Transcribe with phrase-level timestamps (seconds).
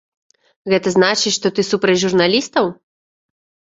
[0.73, 2.65] Гэта значыць, што ты супраць журналістаў?